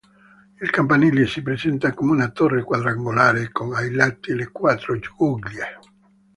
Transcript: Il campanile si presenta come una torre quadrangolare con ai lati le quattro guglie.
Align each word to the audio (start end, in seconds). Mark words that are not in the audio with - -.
Il 0.59 0.71
campanile 0.71 1.27
si 1.27 1.43
presenta 1.43 1.93
come 1.93 2.09
una 2.13 2.29
torre 2.29 2.63
quadrangolare 2.63 3.51
con 3.51 3.75
ai 3.75 3.91
lati 3.91 4.33
le 4.33 4.49
quattro 4.49 4.97
guglie. 5.15 5.79